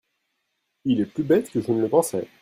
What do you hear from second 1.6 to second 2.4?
je ne le pensais.